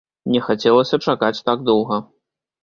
Не 0.35 0.39
хацелася 0.45 0.99
чакаць 1.09 1.43
так 1.51 1.63
доўга. 1.69 2.01